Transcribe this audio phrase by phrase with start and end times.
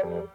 [0.00, 0.28] Thank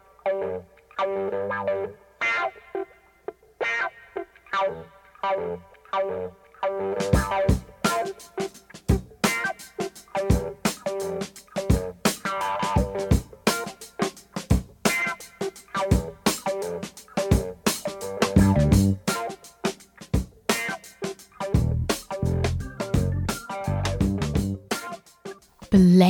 [7.48, 7.63] you.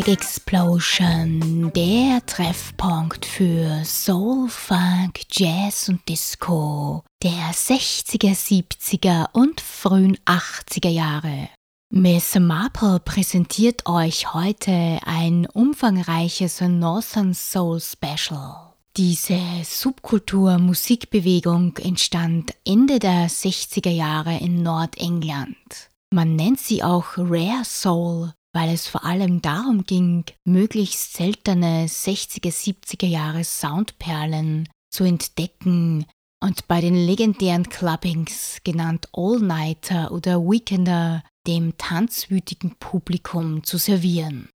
[0.05, 10.19] Black Explosion, der Treffpunkt für Soul, Funk, Jazz und Disco der 60er, 70er und frühen
[10.27, 11.49] 80er Jahre.
[11.91, 18.75] Miss Marple präsentiert euch heute ein umfangreiches Northern Soul Special.
[18.97, 25.89] Diese Subkultur-Musikbewegung entstand Ende der 60er Jahre in Nordengland.
[26.11, 32.53] Man nennt sie auch Rare Soul weil es vor allem darum ging, möglichst seltene 60er,
[32.53, 36.07] 70er Jahre Soundperlen zu entdecken
[36.41, 44.49] und bei den legendären Clubbings, genannt All-Nighter oder Weekender, dem tanzwütigen Publikum zu servieren.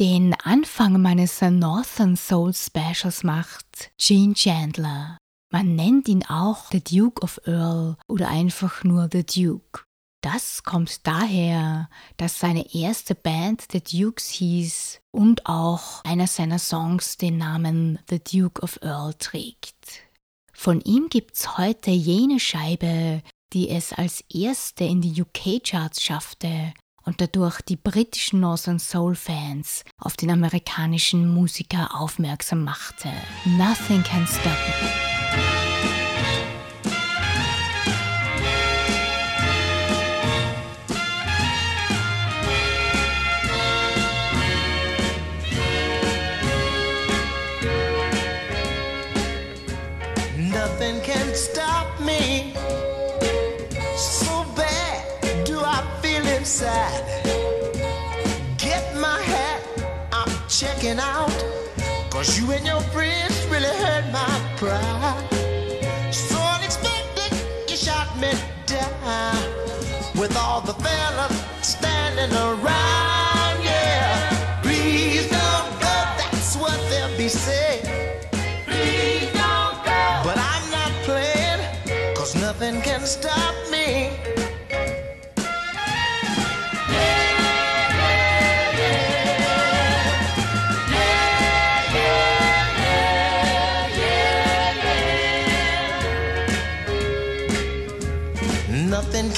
[0.00, 5.18] Den Anfang meines Northern Soul Specials macht Gene Chandler.
[5.52, 9.82] Man nennt ihn auch The Duke of Earl oder einfach nur The Duke.
[10.22, 17.16] Das kommt daher, dass seine erste Band The Dukes hieß und auch einer seiner Songs
[17.16, 20.00] den Namen The Duke of Earl trägt.
[20.52, 26.72] Von ihm gibt's heute jene Scheibe, die es als erste in die UK-Charts schaffte
[27.04, 33.10] und dadurch die britischen Northern Soul Fans auf den amerikanischen Musiker aufmerksam machte.
[33.44, 35.71] Nothing Can Stop Me.
[60.92, 61.30] Checking out.
[62.10, 66.12] Cause you and your friends really hurt my pride.
[66.12, 67.32] So unexpected,
[67.68, 68.32] you shot me
[68.66, 69.36] down.
[70.18, 72.51] With all the fellas standing around,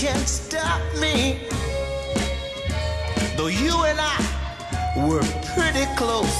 [0.04, 1.38] nothing can stop me.
[3.36, 4.18] Though you and I
[5.08, 6.36] were pretty close,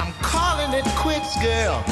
[0.00, 1.82] I'm calling it quits, girl.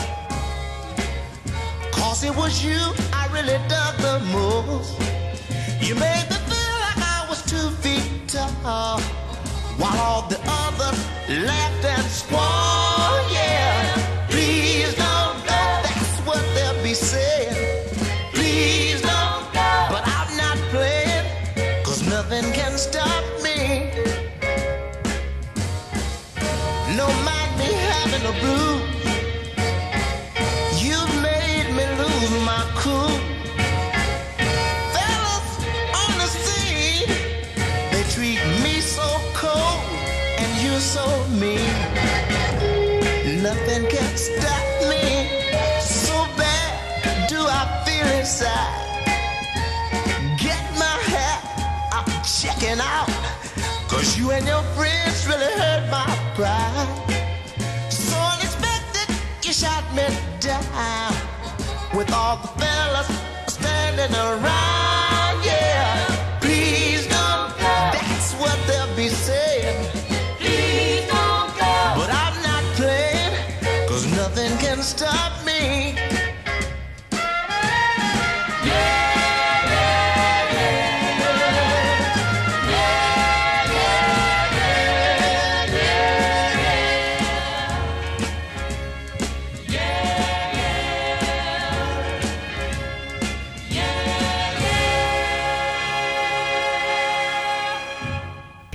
[1.92, 2.80] Cause it was you
[3.12, 4.98] I really dug the most.
[5.80, 9.00] You made me feel like I was two feet tall,
[9.78, 12.61] while all the others laughed and squalled.
[40.72, 41.74] And you so mean.
[43.42, 45.28] Nothing can stop me.
[45.80, 48.80] So bad do I feel inside.
[50.38, 51.42] Get my hat,
[51.92, 53.10] I'm checking out.
[53.88, 56.88] Cause you and your friends really hurt my pride.
[57.90, 60.06] So unexpected, you shot me
[60.40, 61.14] down.
[61.94, 63.08] With all the fellas
[63.48, 65.01] standing around,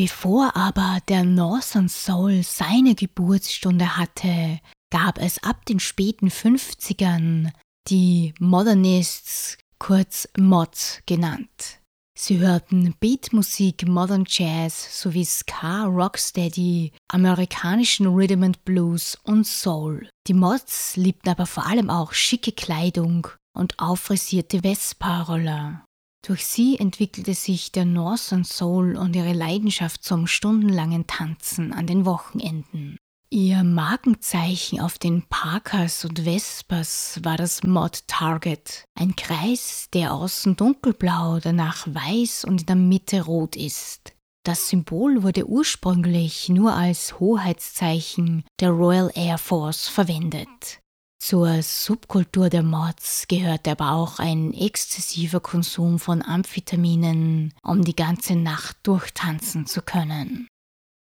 [0.08, 7.52] Bevor aber der Northern Soul seine Geburtsstunde hatte, gab es ab den späten 50ern
[7.90, 11.82] die Modernists, kurz Mods genannt.
[12.18, 20.10] Sie hörten Beatmusik, Modern Jazz sowie Ska, Rocksteady, amerikanischen Rhythm and Blues und Soul.
[20.28, 25.84] Die Mods liebten aber vor allem auch schicke Kleidung und auffrisierte Vespa-Roller.
[26.26, 32.06] Durch sie entwickelte sich der Northern Soul und ihre Leidenschaft zum stundenlangen Tanzen an den
[32.06, 32.98] Wochenenden.
[33.30, 40.56] Ihr Markenzeichen auf den Parkers und Vespas war das Mod Target, ein Kreis, der außen
[40.56, 44.14] dunkelblau, danach weiß und in der Mitte rot ist.
[44.46, 50.80] Das Symbol wurde ursprünglich nur als Hoheitszeichen der Royal Air Force verwendet.
[51.20, 58.36] Zur Subkultur der Mods gehörte aber auch ein exzessiver Konsum von Amphetaminen, um die ganze
[58.36, 60.48] Nacht durchtanzen zu können.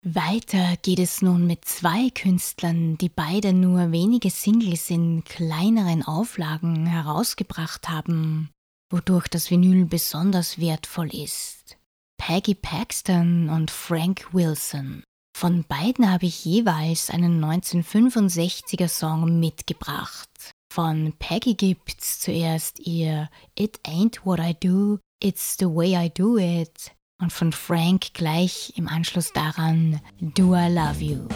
[0.07, 6.85] Weiter geht es nun mit zwei Künstlern, die beide nur wenige Singles in kleineren Auflagen
[6.85, 8.51] herausgebracht haben,
[8.93, 11.79] wodurch das Vinyl besonders wertvoll ist.
[12.19, 15.03] Peggy Paxton und Frank Wilson.
[15.37, 20.29] Von beiden habe ich jeweils einen 1965er Song mitgebracht.
[20.73, 23.29] Von Peggy gibt's zuerst ihr
[23.59, 28.75] It Ain't What I Do, It's the Way I Do It und von Frank gleich
[28.77, 31.29] im Anschluss daran Do I Love You.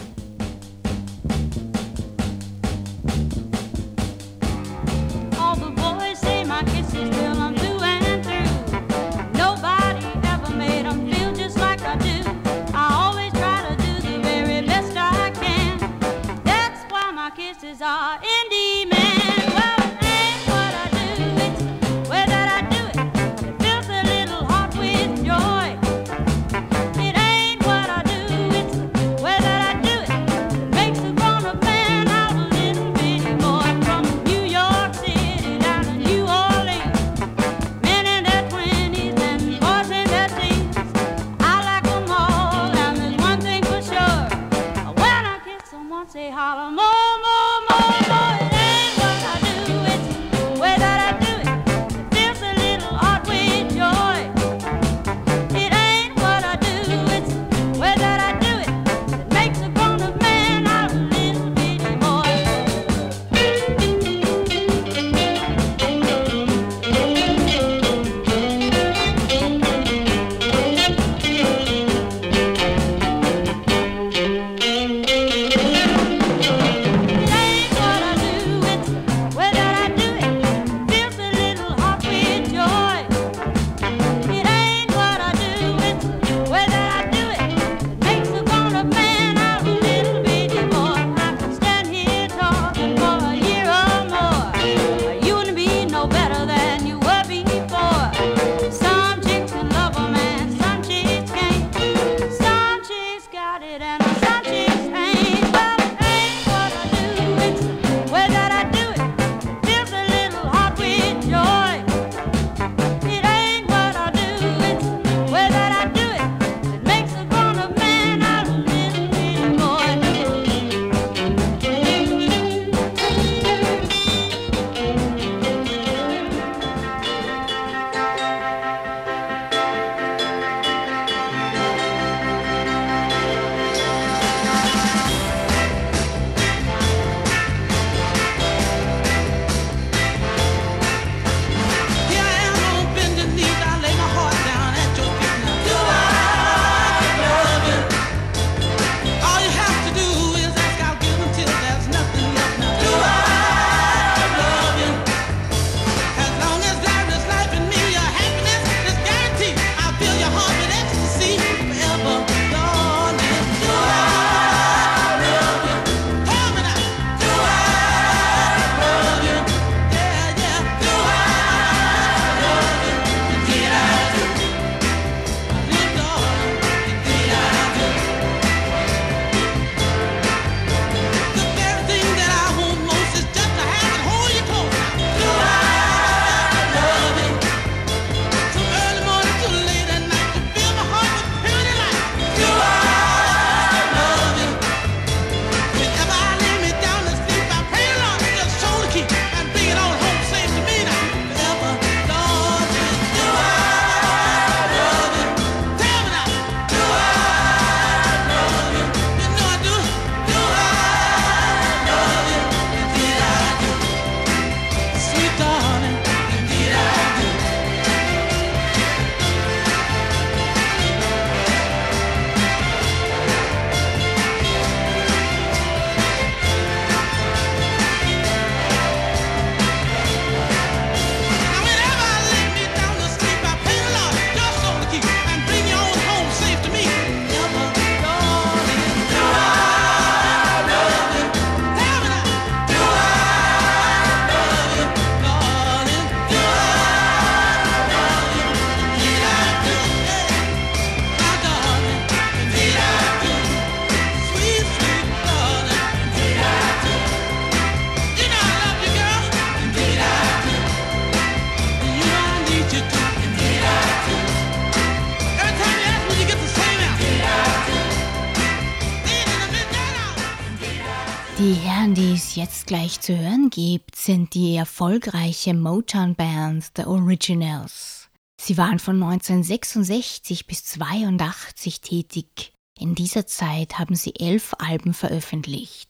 [275.89, 278.09] Erfolgreiche Motown-Band The Originals.
[278.41, 282.53] Sie waren von 1966 bis 1982 tätig.
[282.79, 285.89] In dieser Zeit haben sie elf Alben veröffentlicht.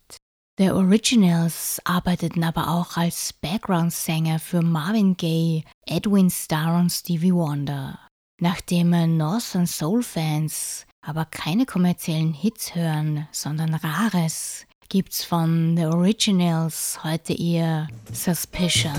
[0.58, 8.00] The Originals arbeiteten aber auch als Background-Sänger für Marvin Gaye, Edwin Starr und Stevie Wonder.
[8.41, 17.34] Nachdem Northern Soul-Fans aber keine kommerziellen Hits hören, sondern Rares, gibt's von The Originals heute
[17.34, 18.94] ihr Suspicion.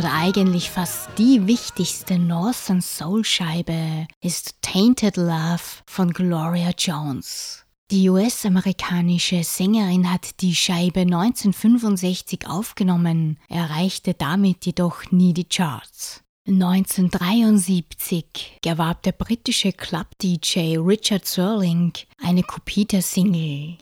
[0.00, 7.66] Oder eigentlich fast die wichtigste Northern Soul Scheibe ist Tainted Love von Gloria Jones.
[7.90, 16.22] Die US-amerikanische Sängerin hat die Scheibe 1965 aufgenommen, erreichte damit jedoch nie die Charts.
[16.48, 21.92] 1973 erwarb der britische Club-DJ Richard Serling
[22.22, 23.76] eine Kopie der Single.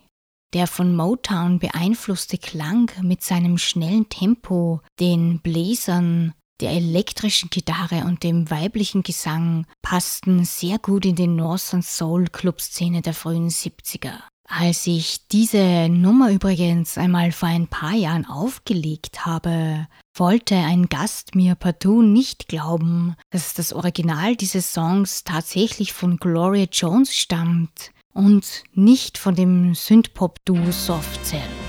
[0.54, 8.22] Der von Motown beeinflusste Klang mit seinem schnellen Tempo, den Bläsern, der elektrischen Gitarre und
[8.22, 14.14] dem weiblichen Gesang passten sehr gut in die Northern Soul Club Szene der frühen 70er.
[14.50, 19.86] Als ich diese Nummer übrigens einmal vor ein paar Jahren aufgelegt habe,
[20.16, 26.66] wollte ein Gast mir partout nicht glauben, dass das Original dieses Songs tatsächlich von Gloria
[26.72, 31.40] Jones stammt und nicht von dem Synthpop-Duo Softcell.
[31.40, 31.67] sleep.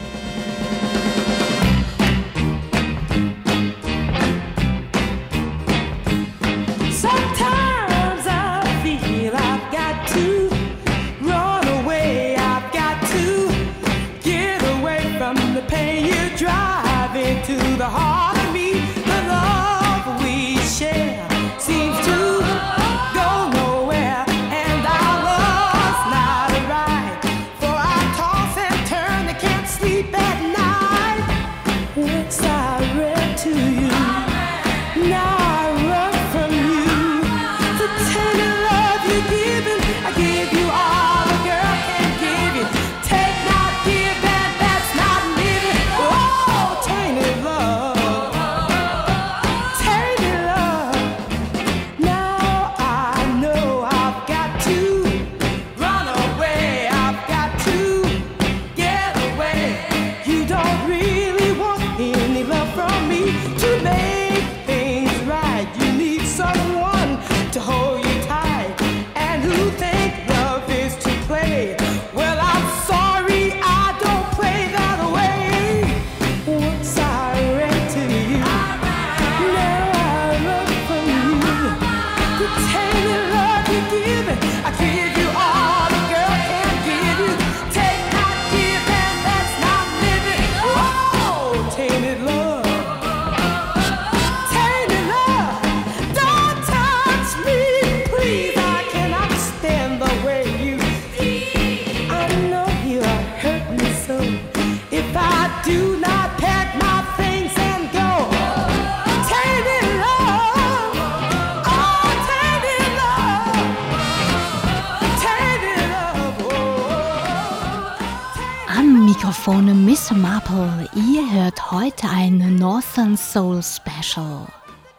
[119.50, 120.88] Mikrofon Miss Marple.
[120.94, 124.48] Ihr hört heute ein Northern Soul Special.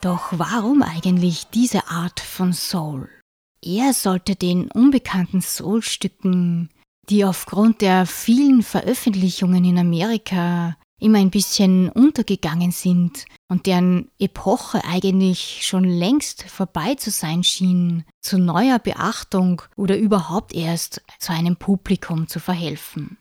[0.01, 3.09] Doch warum eigentlich diese Art von Soul?
[3.63, 6.69] Er sollte den unbekannten Soul-Stücken,
[7.09, 14.83] die aufgrund der vielen Veröffentlichungen in Amerika immer ein bisschen untergegangen sind und deren Epoche
[14.85, 21.55] eigentlich schon längst vorbei zu sein schien, zu neuer Beachtung oder überhaupt erst zu einem
[21.55, 23.17] Publikum zu verhelfen.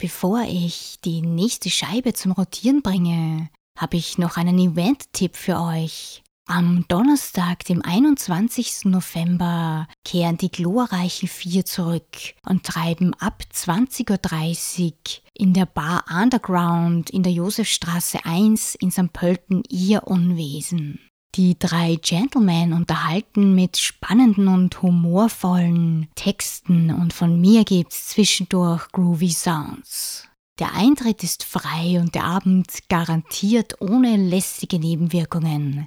[0.00, 6.22] Bevor ich die nächste Scheibe zum Rotieren bringe, habe ich noch einen Event-Tipp für euch.
[6.46, 8.84] Am Donnerstag, dem 21.
[8.84, 14.92] November, kehren die glorreichen Vier zurück und treiben ab 20.30 Uhr
[15.34, 19.12] in der Bar Underground in der Josefstraße 1 in St.
[19.12, 21.00] Pölten ihr Unwesen.
[21.34, 29.30] Die drei Gentlemen unterhalten mit spannenden und humorvollen Texten und von mir gibt's zwischendurch groovy
[29.30, 30.26] Sounds.
[30.58, 35.86] Der Eintritt ist frei und der Abend garantiert ohne lästige Nebenwirkungen.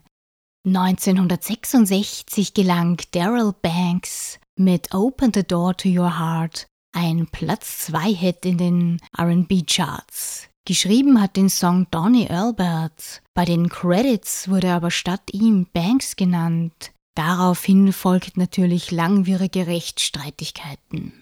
[0.65, 8.45] 1966 gelang Daryl Banks mit Open the Door to Your Heart ein Platz 2 Hit
[8.45, 10.47] in den RB Charts.
[10.65, 13.23] Geschrieben hat den Song Donny Albert.
[13.33, 16.91] Bei den Credits wurde aber statt ihm Banks genannt.
[17.15, 21.13] Daraufhin folgten natürlich langwierige Rechtsstreitigkeiten.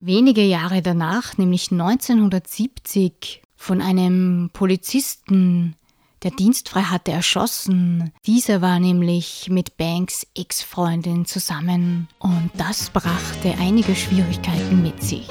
[0.00, 5.74] Wenige Jahre danach, nämlich 1970, von einem Polizisten
[6.22, 8.12] der dienstfrei hatte erschossen.
[8.26, 15.28] Dieser war nämlich mit Banks Ex-Freundin zusammen und das brachte einige Schwierigkeiten mit sich.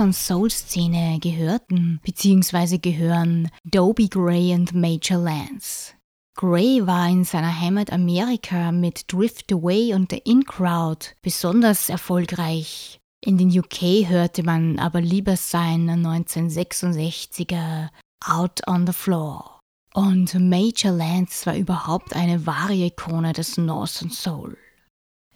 [0.00, 2.78] Northern Soul Szene gehörten bzw.
[2.78, 5.92] gehören Dobie Gray und Major Lance.
[6.38, 12.98] Gray war in seiner Heimat Amerika mit Drift Away und The In Crowd besonders erfolgreich.
[13.22, 17.90] In den UK hörte man aber lieber sein 1966er
[18.24, 19.60] Out on the Floor.
[19.92, 24.56] Und Major Lance war überhaupt eine wahre Ikone des Northern Soul.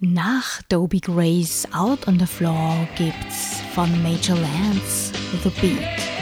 [0.06, 5.12] Nach Dobie Grace Out on the Floor gibt's von Major Lance
[5.42, 6.13] The Beat.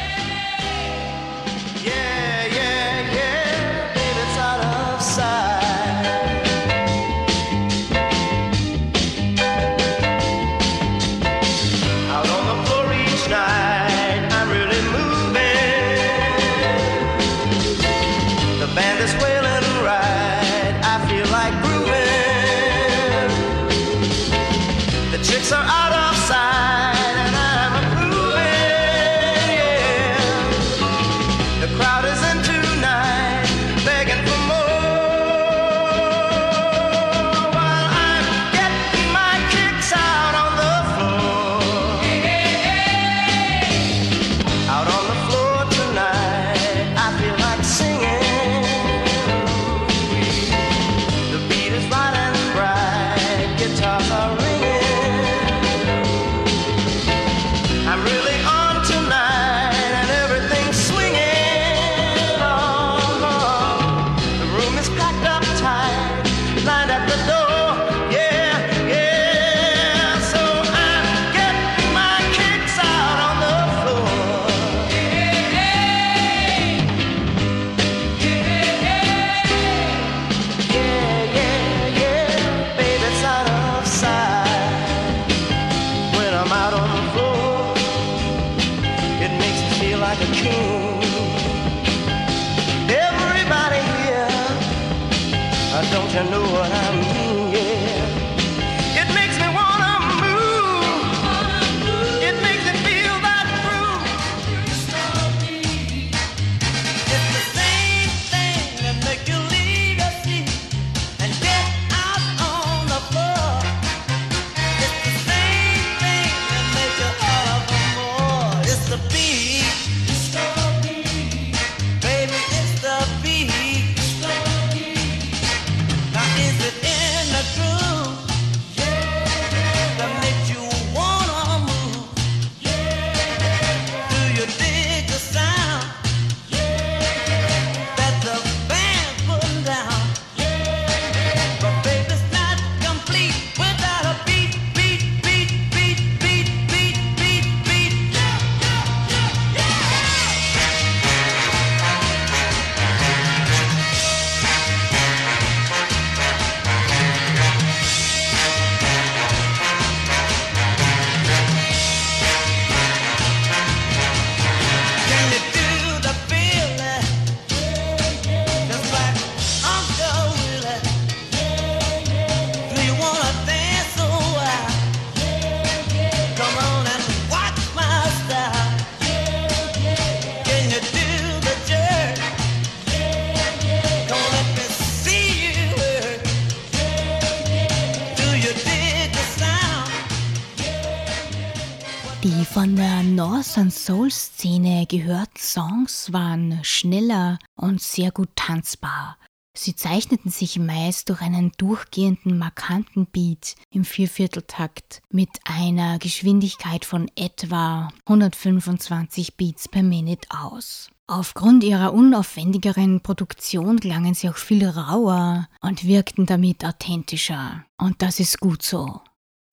[196.82, 199.16] Schneller und sehr gut tanzbar.
[199.54, 207.10] Sie zeichneten sich meist durch einen durchgehenden, markanten Beat im Viervierteltakt mit einer Geschwindigkeit von
[207.16, 210.88] etwa 125 Beats per Minute aus.
[211.06, 217.64] Aufgrund ihrer unaufwendigeren Produktion klangen sie auch viel rauer und wirkten damit authentischer.
[217.78, 219.02] Und das ist gut so.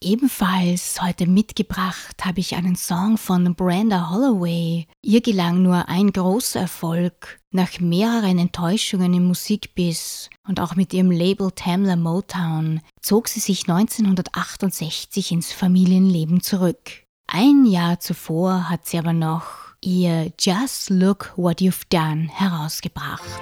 [0.01, 4.87] Ebenfalls heute mitgebracht habe ich einen Song von Brenda Holloway.
[5.01, 11.11] Ihr gelang nur ein großer Erfolg nach mehreren Enttäuschungen im Musikbiss und auch mit ihrem
[11.11, 17.03] Label Tamla Motown zog sie sich 1968 ins Familienleben zurück.
[17.27, 23.41] Ein Jahr zuvor hat sie aber noch ihr Just Look What You've Done herausgebracht.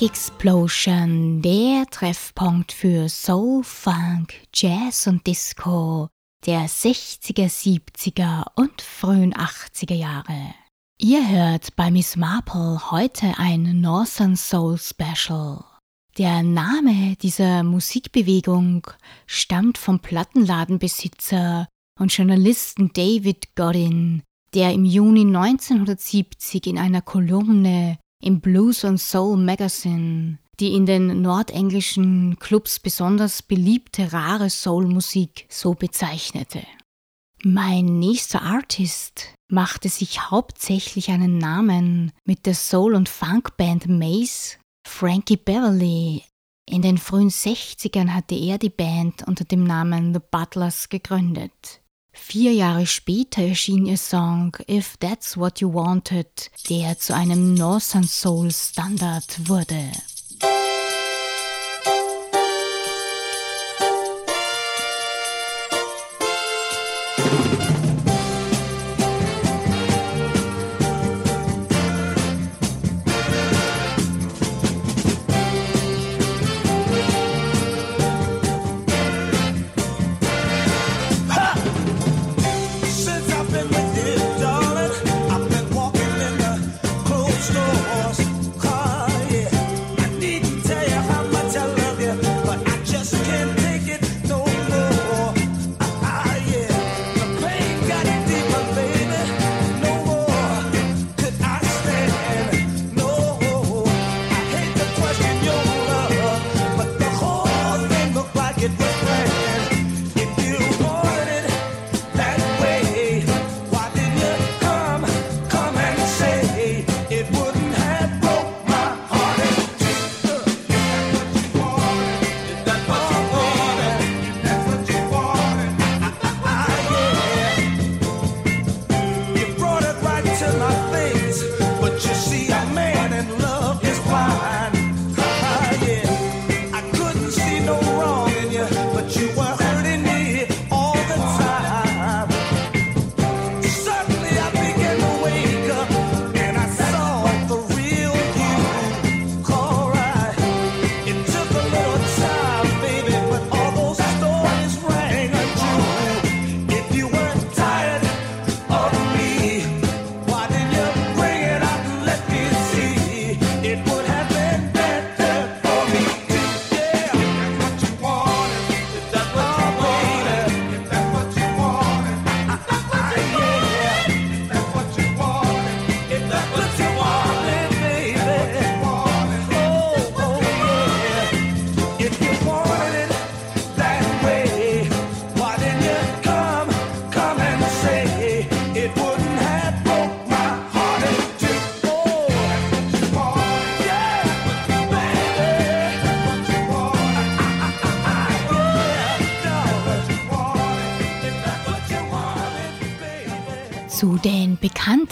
[0.00, 6.08] Leg Explosion, der Treffpunkt für Soul, Funk, Jazz und Disco
[6.46, 10.54] der 60er, 70er und frühen 80er Jahre.
[11.00, 15.64] Ihr hört bei Miss Marple heute ein Northern Soul Special.
[16.16, 18.86] Der Name dieser Musikbewegung
[19.26, 21.66] stammt vom Plattenladenbesitzer
[21.98, 24.22] und Journalisten David Godin,
[24.54, 31.22] der im Juni 1970 in einer Kolumne im Blues and Soul Magazine die in den
[31.22, 36.62] nordenglischen Clubs besonders beliebte rare Soulmusik so bezeichnete.
[37.44, 44.56] Mein nächster Artist machte sich hauptsächlich einen Namen mit der Soul- und Funkband Maze.
[44.86, 46.24] Frankie Beverly.
[46.68, 51.80] In den frühen 60ern hatte er die Band unter dem Namen The Butlers gegründet.
[52.20, 58.04] Vier Jahre später erschien ihr Song If That's What You Wanted, der zu einem Northern
[58.04, 59.90] Soul Standard wurde.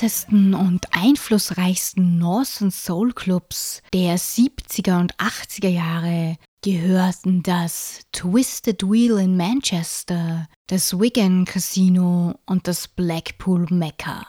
[0.06, 9.18] Bekanntesten und einflussreichsten Northern Soul Clubs der 70er und 80er Jahre gehörten das Twisted Wheel
[9.18, 14.24] in Manchester, das Wigan Casino und das Blackpool Mecca.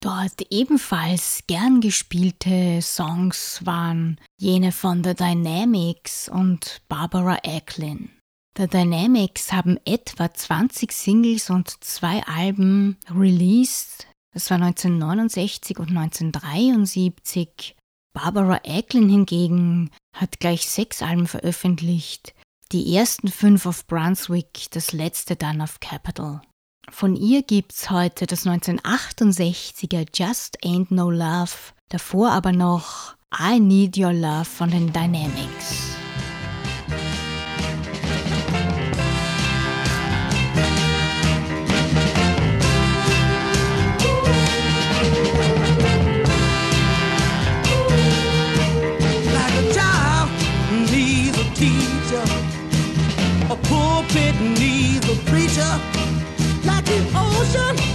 [0.00, 8.08] Dort ebenfalls gern gespielte Songs waren jene von The Dynamics und Barbara Eklund.
[8.56, 14.07] The Dynamics haben etwa 20 Singles und zwei Alben released.
[14.32, 17.76] Das war 1969 und 1973.
[18.12, 22.34] Barbara Eklund hingegen hat gleich sechs Alben veröffentlicht.
[22.72, 26.42] Die ersten fünf auf Brunswick, das letzte dann auf Capitol.
[26.90, 31.52] Von ihr gibt's heute das 1968er Just Ain't No Love,
[31.88, 36.07] davor aber noch I Need Your Love von den Dynamics.
[57.52, 57.87] The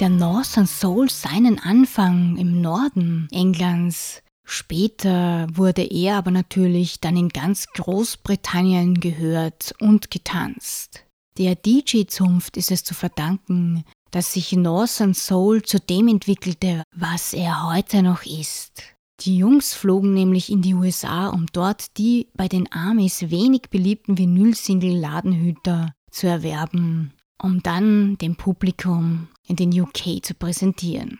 [0.00, 4.22] der Northern Soul seinen Anfang im Norden Englands.
[4.44, 11.04] Später wurde er aber natürlich dann in ganz Großbritannien gehört und getanzt.
[11.38, 17.72] Der DJ-Zunft ist es zu verdanken, dass sich Northern Soul zu dem entwickelte, was er
[17.72, 18.82] heute noch ist.
[19.20, 24.18] Die Jungs flogen nämlich in die USA, um dort die bei den Amis wenig beliebten
[24.18, 31.18] Vinyl-Single-Ladenhüter zu erwerben, um dann dem Publikum in den UK zu präsentieren.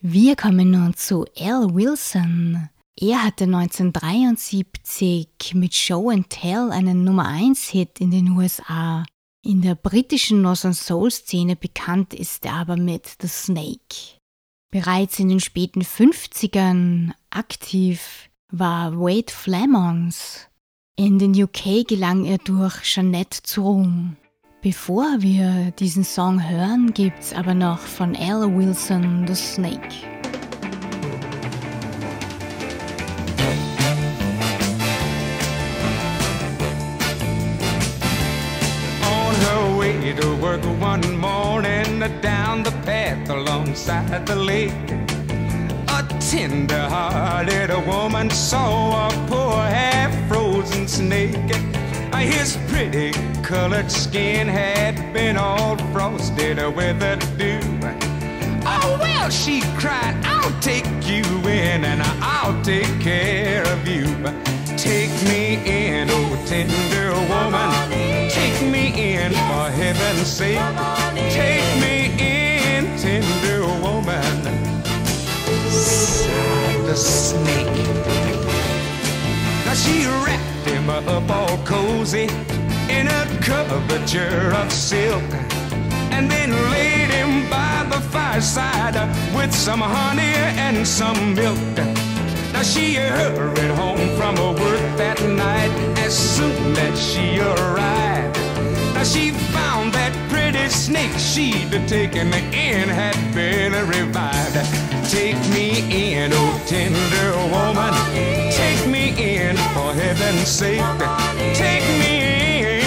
[0.00, 2.68] Wir kommen nun zu Al Wilson.
[3.00, 9.04] Er hatte 1973 mit Show and Tell einen Nummer 1 Hit in den USA.
[9.44, 14.18] In der britischen Northern Soul Szene bekannt ist er aber mit The Snake.
[14.70, 20.46] Bereits in den späten 50ern aktiv war Wade Flamons.
[20.96, 24.16] In den UK gelang er durch Jeanette zu Ruhm.
[24.68, 30.04] Bevor wir diesen Song hören, gibt's aber noch von Al Wilson The Snake.
[39.02, 44.92] on her way to work one morning down the path alongside the lake.
[45.88, 51.77] A tender-hearted woman saw a poor half-frozen snake.
[52.18, 53.12] His pretty
[53.42, 57.60] colored skin had been all frosted with the dew.
[58.66, 64.04] Oh, well, she cried, I'll take you in and I'll take care of you.
[64.76, 68.30] Take me in, oh tender woman.
[68.30, 70.58] Take me in for heaven's sake.
[71.30, 74.42] Take me in, tender woman.
[75.70, 77.86] Sigh the snake.
[79.64, 80.57] Now she wrapped
[80.88, 82.28] up all cozy
[82.88, 85.22] in a coverture of silk
[86.12, 88.96] and then laid him by the fireside
[89.34, 91.58] with some honey and some milk.
[92.52, 98.36] Now she hurried home from her work that night as soon as she arrived.
[98.94, 104.56] Now she found that pretty snake she'd taken in had been revived.
[105.10, 108.47] Take me in, oh tender woman.
[109.74, 110.82] For heaven's sake.
[111.54, 112.14] Take me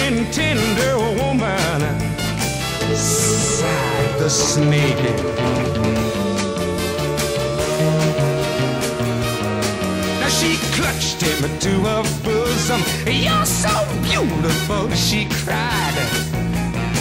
[0.06, 1.80] in, tender woman.
[2.94, 4.98] Sighed the snake.
[10.42, 12.80] She clutched him to her bosom.
[13.06, 15.94] You're so beautiful, she cried.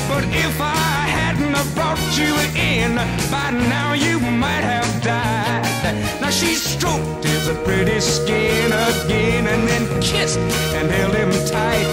[0.08, 1.01] But if I
[1.32, 2.96] hadn't have brought you in,
[3.32, 5.96] by now you might have died.
[6.20, 10.40] Now she stroked his pretty skin again and then kissed
[10.76, 11.88] and held him tight.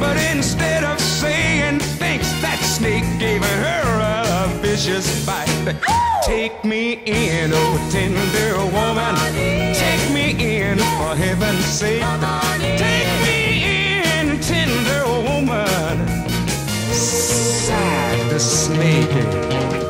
[0.00, 5.76] But instead of saying thanks, that snake gave her a vicious bite.
[6.24, 9.14] Take me in, oh tender woman.
[9.74, 10.26] Take me
[10.60, 12.02] in, for heaven's sake.
[12.78, 13.38] Take me
[14.16, 16.26] in, tender woman.
[18.38, 19.85] Sighed the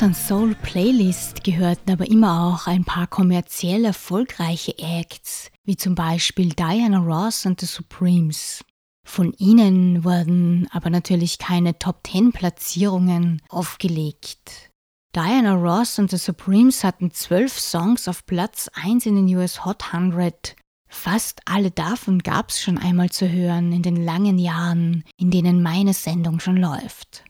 [0.00, 6.54] Southern Soul Playlist gehörten aber immer auch ein paar kommerziell erfolgreiche Acts, wie zum Beispiel
[6.54, 8.64] Diana Ross und The Supremes.
[9.06, 14.70] Von ihnen wurden aber natürlich keine Top 10 Platzierungen aufgelegt.
[15.14, 19.92] Diana Ross und The Supremes hatten zwölf Songs auf Platz 1 in den US Hot
[19.92, 20.56] 100.
[20.88, 25.92] Fast alle davon gab's schon einmal zu hören in den langen Jahren, in denen meine
[25.92, 27.24] Sendung schon läuft.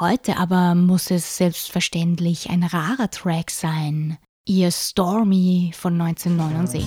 [0.00, 4.18] Heute aber muss es selbstverständlich ein rarer Track sein.
[4.44, 6.84] Ihr Stormy von 1969.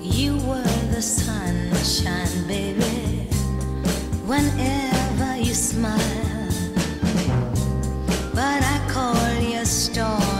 [0.00, 0.62] You were
[0.94, 3.26] the sunshine, baby.
[4.28, 5.98] Whenever you smile,
[8.32, 10.35] but I call you stormy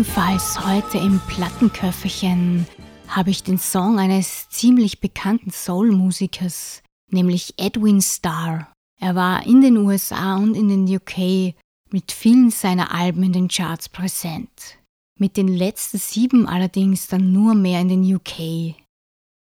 [0.00, 2.66] Ebenfalls heute im Plattenköfferchen
[3.08, 8.72] habe ich den Song eines ziemlich bekannten Soul-Musikers, nämlich Edwin Starr.
[8.98, 11.54] Er war in den USA und in den UK
[11.90, 14.78] mit vielen seiner Alben in den Charts präsent.
[15.18, 18.74] Mit den letzten sieben allerdings dann nur mehr in den UK.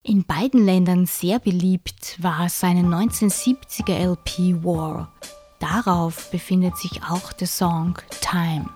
[0.02, 5.14] In beiden Ländern sehr beliebt war seine 1970er LP War.
[5.60, 8.68] Darauf befindet sich auch der Song Time.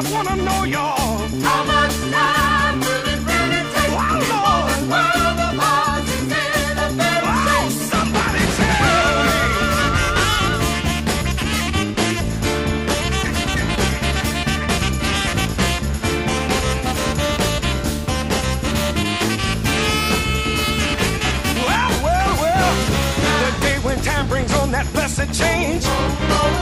[0.00, 0.96] I wanna know y'all.
[1.44, 6.78] How much time will it really take wow, before this world of ours is in
[6.78, 9.40] a better wow, Oh Somebody tell me.
[21.66, 22.72] Well, well, well,
[23.44, 25.84] the day when time brings on that blessed change.
[25.84, 25.90] Oh,
[26.30, 26.59] oh,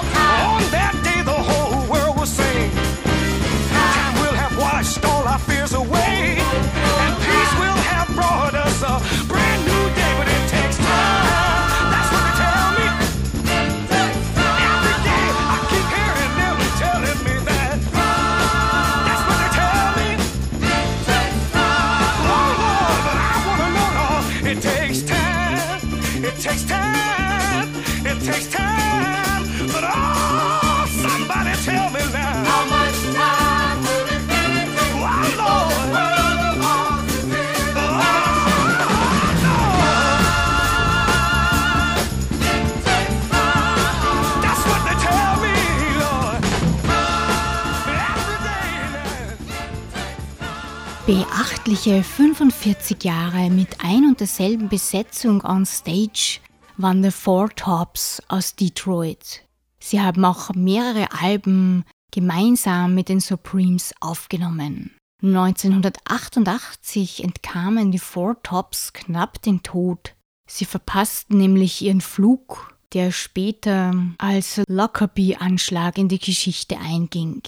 [51.68, 56.40] durchschnittliche 45 Jahre mit ein und derselben Besetzung on Stage
[56.78, 59.42] waren The Four Tops aus Detroit.
[59.78, 64.96] Sie haben auch mehrere Alben gemeinsam mit den Supremes aufgenommen.
[65.22, 70.14] 1988 entkamen die Four Tops knapp den Tod.
[70.48, 77.42] Sie verpassten nämlich ihren Flug, der später als Lockerbie-Anschlag in die Geschichte einging.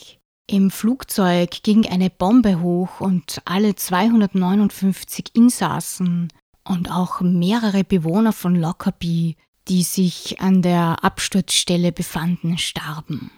[0.53, 6.33] Im Flugzeug ging eine Bombe hoch und alle 259 Insassen
[6.65, 9.37] und auch mehrere Bewohner von Lockerbie,
[9.69, 13.31] die sich an der Absturzstelle befanden, starben.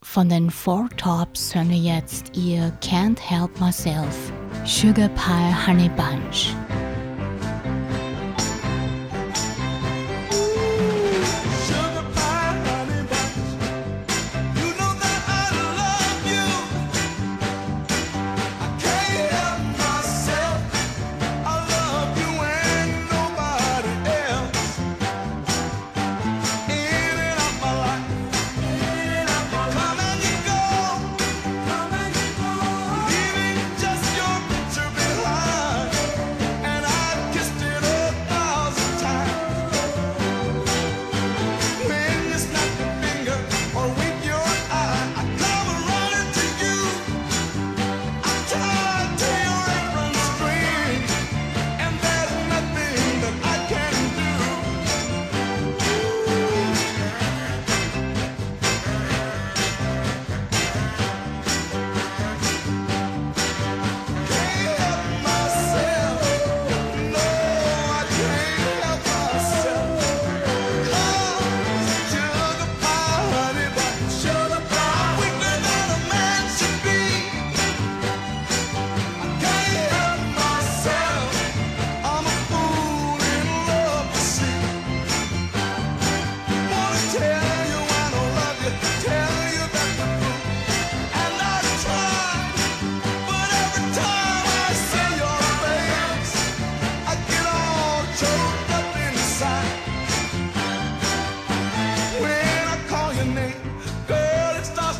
[0.00, 4.32] Von den Four Tops hören wir jetzt ihr Can't Help Myself,
[4.64, 6.54] Sugar Pie Honey Bunch.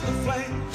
[0.08, 0.67] the flame.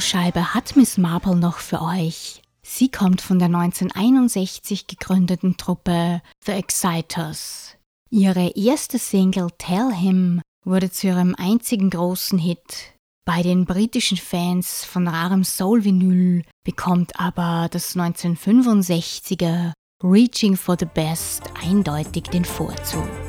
[0.00, 2.42] Schallscheibe hat Miss Marple noch für euch.
[2.62, 7.76] Sie kommt von der 1961 gegründeten Truppe The Exciters.
[8.10, 12.94] Ihre erste Single Tell Him wurde zu ihrem einzigen großen Hit.
[13.24, 19.72] Bei den britischen Fans von rarem Soul-Vinyl bekommt aber das 1965er
[20.02, 23.23] Reaching for the Best eindeutig den Vorzug.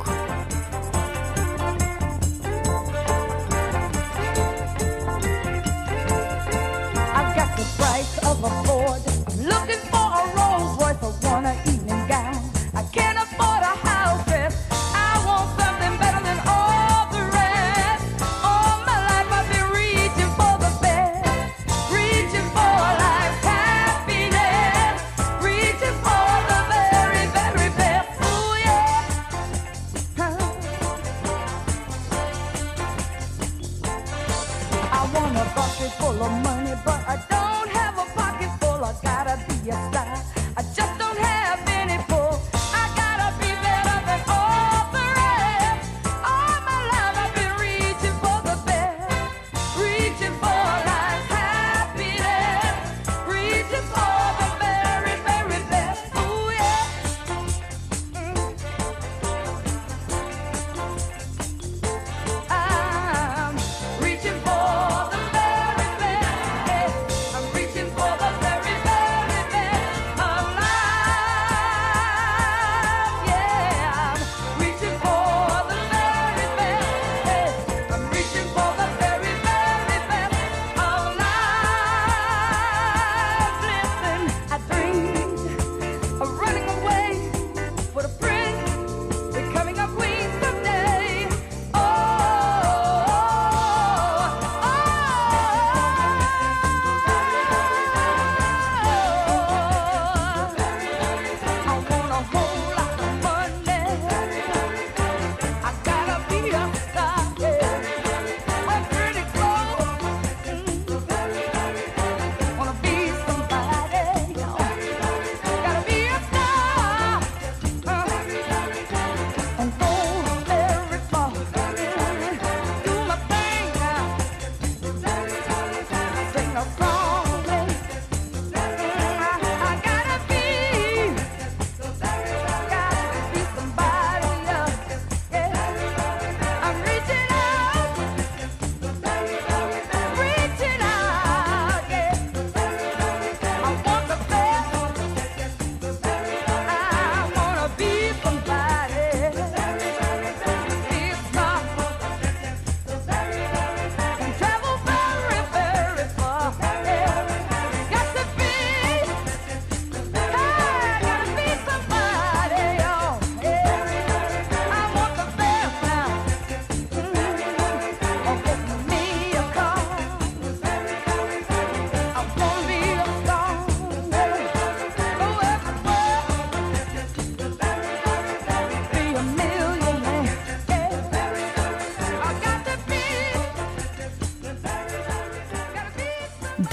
[35.16, 38.84] Want a bucket full of money, but I don't have a pocket full.
[38.84, 40.35] I gotta be a star.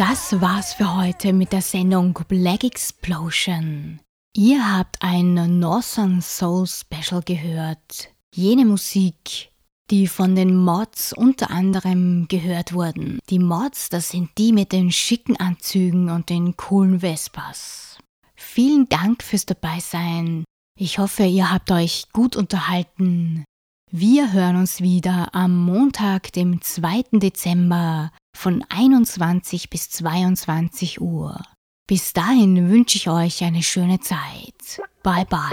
[0.09, 4.01] Das war's für heute mit der Sendung Black Explosion.
[4.37, 8.09] Ihr habt ein Northern Soul Special gehört.
[8.35, 9.53] Jene Musik,
[9.93, 13.21] die von den Mods unter anderem gehört wurden.
[13.31, 17.99] Die Mods, das sind die mit den schicken Anzügen und den coolen Vespas.
[18.35, 20.43] Vielen Dank fürs Dabeisein.
[20.77, 23.45] Ich hoffe, ihr habt euch gut unterhalten.
[23.95, 27.18] Wir hören uns wieder am Montag, dem 2.
[27.18, 31.38] Dezember von 21 bis 22 Uhr.
[31.86, 34.80] Bis dahin wünsche ich euch eine schöne Zeit.
[35.03, 35.51] Bye bye.